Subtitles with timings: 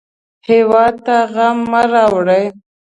[0.47, 2.45] هېواد ته غم مه راوړئ